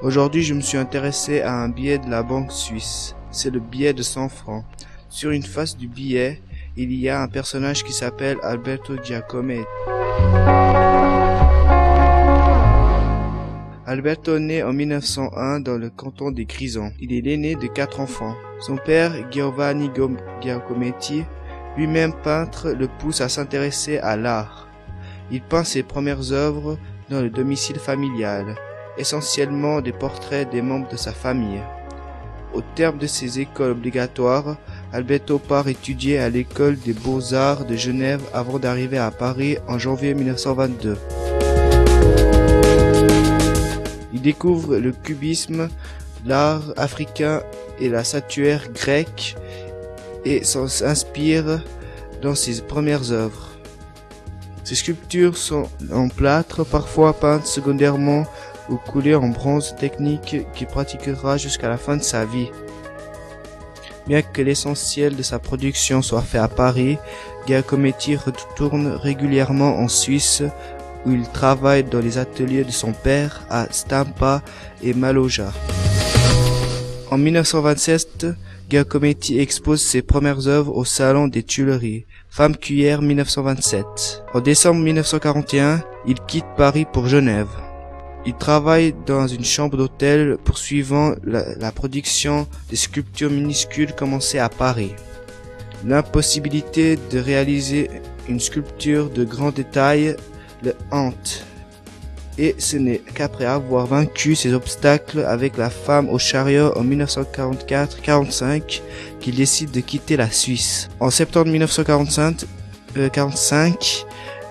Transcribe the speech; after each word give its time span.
Aujourd'hui, 0.00 0.44
je 0.44 0.54
me 0.54 0.60
suis 0.60 0.78
intéressé 0.78 1.40
à 1.40 1.54
un 1.54 1.68
billet 1.68 1.98
de 1.98 2.08
la 2.08 2.22
banque 2.22 2.52
suisse. 2.52 3.16
C'est 3.32 3.50
le 3.50 3.58
billet 3.58 3.92
de 3.92 4.02
100 4.02 4.28
francs. 4.28 4.64
Sur 5.08 5.32
une 5.32 5.42
face 5.42 5.76
du 5.76 5.88
billet, 5.88 6.40
il 6.76 6.92
y 6.94 7.08
a 7.08 7.20
un 7.20 7.26
personnage 7.26 7.82
qui 7.82 7.92
s'appelle 7.92 8.38
Alberto 8.44 8.94
Giacometti. 9.02 9.66
Alberto 13.86 14.38
naît 14.38 14.62
en 14.62 14.72
1901 14.72 15.58
dans 15.60 15.76
le 15.76 15.90
canton 15.90 16.30
des 16.30 16.44
Grisons. 16.44 16.92
Il 17.00 17.12
est 17.12 17.20
l'aîné 17.20 17.56
de 17.56 17.66
quatre 17.66 17.98
enfants. 17.98 18.36
Son 18.60 18.76
père, 18.76 19.12
Giovanni 19.32 19.90
Giacometti, 20.40 21.24
lui-même 21.76 22.12
peintre, 22.22 22.70
le 22.70 22.86
pousse 22.86 23.20
à 23.20 23.28
s'intéresser 23.28 23.98
à 23.98 24.16
l'art. 24.16 24.68
Il 25.32 25.42
peint 25.42 25.64
ses 25.64 25.82
premières 25.82 26.30
œuvres 26.30 26.78
dans 27.10 27.20
le 27.20 27.30
domicile 27.30 27.80
familial, 27.80 28.54
essentiellement 28.98 29.80
des 29.80 29.92
portraits 29.92 30.50
des 30.50 30.62
membres 30.62 30.88
de 30.88 30.96
sa 30.96 31.12
famille. 31.12 31.62
Au 32.54 32.62
terme 32.74 32.98
de 32.98 33.06
ses 33.06 33.40
écoles 33.40 33.72
obligatoires, 33.72 34.56
Alberto 34.92 35.38
part 35.38 35.68
étudier 35.68 36.18
à 36.18 36.30
l'école 36.30 36.78
des 36.78 36.94
beaux-arts 36.94 37.64
de 37.66 37.76
Genève 37.76 38.22
avant 38.32 38.58
d'arriver 38.58 38.98
à 38.98 39.10
Paris 39.10 39.58
en 39.68 39.78
janvier 39.78 40.14
1922. 40.14 40.96
Il 44.12 44.22
découvre 44.22 44.76
le 44.76 44.92
cubisme, 44.92 45.68
l'art 46.24 46.72
africain 46.76 47.42
et 47.78 47.88
la 47.88 48.02
statuaire 48.02 48.72
grecque 48.72 49.36
et 50.24 50.42
s'inspire 50.42 51.62
dans 52.22 52.34
ses 52.34 52.62
premières 52.62 53.12
œuvres. 53.12 53.50
Ses 54.64 54.74
sculptures 54.74 55.36
sont 55.36 55.68
en 55.92 56.08
plâtre, 56.08 56.64
parfois 56.64 57.12
peintes 57.12 57.46
secondairement 57.46 58.26
ou 58.68 58.76
coulées 58.76 59.14
en 59.14 59.28
bronze 59.28 59.74
technique 59.76 60.36
qu'il 60.54 60.66
pratiquera 60.66 61.36
jusqu'à 61.36 61.68
la 61.68 61.76
fin 61.76 61.96
de 61.96 62.02
sa 62.02 62.24
vie. 62.24 62.50
Bien 64.06 64.22
que 64.22 64.42
l'essentiel 64.42 65.16
de 65.16 65.22
sa 65.22 65.38
production 65.38 66.00
soit 66.00 66.22
fait 66.22 66.38
à 66.38 66.48
Paris, 66.48 66.98
Giacometti 67.46 68.16
retourne 68.16 68.88
régulièrement 68.88 69.78
en 69.78 69.88
Suisse 69.88 70.42
où 71.06 71.12
il 71.12 71.28
travaille 71.28 71.84
dans 71.84 72.00
les 72.00 72.18
ateliers 72.18 72.64
de 72.64 72.70
son 72.70 72.92
père 72.92 73.42
à 73.50 73.66
Stampa 73.70 74.42
et 74.82 74.94
Maloja. 74.94 75.52
En 77.10 77.18
1927, 77.18 78.26
Giacometti 78.68 79.38
expose 79.38 79.82
ses 79.82 80.02
premières 80.02 80.46
œuvres 80.46 80.76
au 80.76 80.84
Salon 80.84 81.26
des 81.26 81.42
Tuileries, 81.42 82.04
Femme 82.28 82.56
cuillère 82.56 83.00
1927. 83.00 84.24
En 84.34 84.40
décembre 84.40 84.80
1941, 84.82 85.82
il 86.06 86.20
quitte 86.20 86.44
Paris 86.56 86.86
pour 86.92 87.08
Genève. 87.08 87.48
Il 88.28 88.34
travaille 88.34 88.94
dans 89.06 89.26
une 89.26 89.42
chambre 89.42 89.78
d'hôtel 89.78 90.36
poursuivant 90.44 91.14
la, 91.24 91.72
production 91.72 92.46
des 92.68 92.76
sculptures 92.76 93.30
minuscules 93.30 93.94
commencées 93.94 94.38
à 94.38 94.50
Paris. 94.50 94.92
L'impossibilité 95.86 96.98
de 97.10 97.18
réaliser 97.20 97.88
une 98.28 98.38
sculpture 98.38 99.08
de 99.08 99.24
grand 99.24 99.50
détail 99.50 100.14
le 100.62 100.74
hante. 100.90 101.46
Et 102.36 102.54
ce 102.58 102.76
n'est 102.76 103.00
qu'après 103.14 103.46
avoir 103.46 103.86
vaincu 103.86 104.34
ces 104.34 104.52
obstacles 104.52 105.20
avec 105.20 105.56
la 105.56 105.70
femme 105.70 106.10
au 106.10 106.18
chariot 106.18 106.76
en 106.76 106.84
1944-45 106.84 108.82
qu'il 109.20 109.36
décide 109.36 109.70
de 109.70 109.80
quitter 109.80 110.18
la 110.18 110.30
Suisse. 110.30 110.90
En 111.00 111.08
septembre 111.08 111.50
1945, 111.50 112.44
euh, 112.98 113.08
45, 113.08 114.04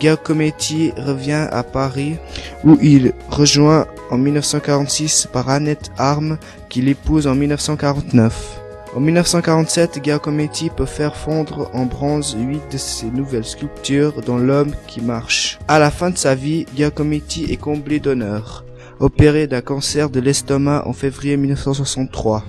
Giacometti 0.00 0.92
revient 0.96 1.46
à 1.52 1.62
Paris 1.62 2.16
où 2.64 2.78
il 2.82 3.12
rejoint 3.28 3.86
en 4.10 4.18
1946 4.18 5.28
par 5.32 5.50
Annette 5.50 5.90
Arm 5.98 6.38
qu'il 6.68 6.88
épouse 6.88 7.26
en 7.26 7.34
1949. 7.34 8.60
En 8.96 8.98
1947, 8.98 10.00
Giacometti 10.02 10.68
peut 10.68 10.86
faire 10.86 11.14
fondre 11.14 11.70
en 11.74 11.86
bronze 11.86 12.34
huit 12.36 12.62
de 12.72 12.76
ses 12.76 13.06
nouvelles 13.06 13.44
sculptures 13.44 14.20
dont 14.22 14.38
l'homme 14.38 14.72
qui 14.88 15.00
marche. 15.00 15.60
À 15.68 15.78
la 15.78 15.92
fin 15.92 16.10
de 16.10 16.18
sa 16.18 16.34
vie, 16.34 16.66
Giacometti 16.74 17.44
est 17.52 17.56
comblé 17.56 18.00
d'honneur. 18.00 18.64
Opéré 18.98 19.46
d'un 19.46 19.60
cancer 19.60 20.10
de 20.10 20.18
l'estomac 20.18 20.82
en 20.86 20.92
février 20.92 21.36
1963. 21.36 22.42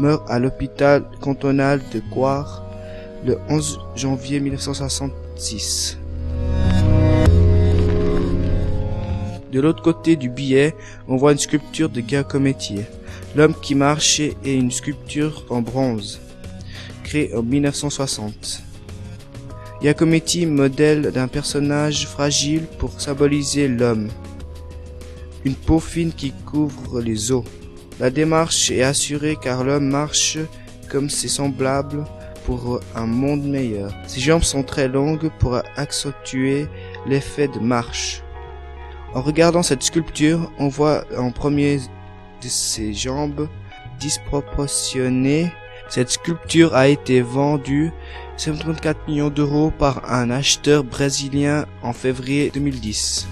Meurt 0.00 0.28
à 0.28 0.40
l'hôpital 0.40 1.04
cantonal 1.20 1.80
de 1.92 2.00
Coire 2.12 2.64
le 3.24 3.38
11 3.48 3.78
janvier 3.94 4.40
1966. 4.40 5.98
De 9.56 9.62
l'autre 9.62 9.80
côté 9.80 10.16
du 10.16 10.28
billet, 10.28 10.74
on 11.08 11.16
voit 11.16 11.32
une 11.32 11.38
sculpture 11.38 11.88
de 11.88 12.02
Giacometti. 12.06 12.80
L'homme 13.34 13.54
qui 13.62 13.74
marchait 13.74 14.34
est 14.44 14.54
une 14.54 14.70
sculpture 14.70 15.46
en 15.48 15.62
bronze, 15.62 16.20
créée 17.02 17.34
en 17.34 17.42
1960. 17.42 18.62
Giacometti 19.80 20.44
modèle 20.44 21.10
d'un 21.10 21.26
personnage 21.26 22.06
fragile 22.06 22.64
pour 22.78 23.00
symboliser 23.00 23.66
l'homme. 23.66 24.10
Une 25.46 25.54
peau 25.54 25.80
fine 25.80 26.12
qui 26.12 26.34
couvre 26.44 27.00
les 27.00 27.32
os. 27.32 27.44
La 27.98 28.10
démarche 28.10 28.70
est 28.70 28.82
assurée 28.82 29.38
car 29.40 29.64
l'homme 29.64 29.88
marche 29.88 30.36
comme 30.90 31.08
ses 31.08 31.28
semblables 31.28 32.04
pour 32.44 32.82
un 32.94 33.06
monde 33.06 33.44
meilleur. 33.44 33.90
Ses 34.06 34.20
jambes 34.20 34.42
sont 34.42 34.64
très 34.64 34.86
longues 34.86 35.30
pour 35.38 35.58
accentuer 35.76 36.66
l'effet 37.06 37.48
de 37.48 37.58
marche. 37.58 38.22
En 39.16 39.22
regardant 39.22 39.62
cette 39.62 39.82
sculpture, 39.82 40.52
on 40.58 40.68
voit 40.68 41.06
en 41.16 41.30
premier 41.30 41.78
de 41.78 42.48
ses 42.48 42.92
jambes 42.92 43.48
disproportionnées. 43.98 45.50
Cette 45.88 46.10
sculpture 46.10 46.74
a 46.74 46.88
été 46.88 47.22
vendue 47.22 47.92
54 48.36 49.08
millions 49.08 49.30
d'euros 49.30 49.70
par 49.70 50.12
un 50.12 50.28
acheteur 50.28 50.84
brésilien 50.84 51.64
en 51.82 51.94
février 51.94 52.50
2010. 52.52 53.26